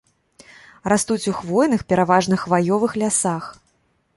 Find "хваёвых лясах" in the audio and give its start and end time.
2.45-3.43